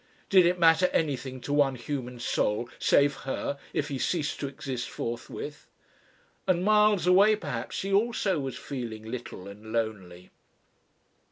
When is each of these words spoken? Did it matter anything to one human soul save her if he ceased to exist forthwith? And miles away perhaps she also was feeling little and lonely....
Did 0.31 0.47
it 0.47 0.57
matter 0.57 0.87
anything 0.87 1.39
to 1.41 1.53
one 1.53 1.75
human 1.75 2.19
soul 2.19 2.67
save 2.79 3.17
her 3.17 3.59
if 3.71 3.89
he 3.89 3.99
ceased 3.99 4.39
to 4.39 4.47
exist 4.47 4.89
forthwith? 4.89 5.67
And 6.47 6.63
miles 6.65 7.05
away 7.05 7.35
perhaps 7.35 7.75
she 7.75 7.93
also 7.93 8.39
was 8.39 8.57
feeling 8.57 9.03
little 9.03 9.47
and 9.47 9.71
lonely.... 9.71 10.31